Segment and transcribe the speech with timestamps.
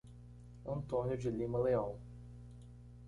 [0.65, 1.99] Antônio de Lima Leao